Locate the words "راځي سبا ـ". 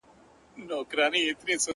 0.97-1.63